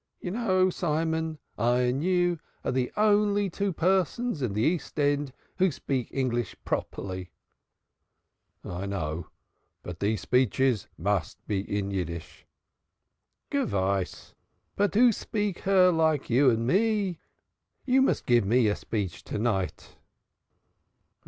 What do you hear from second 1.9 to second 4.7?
you are de only two persons in de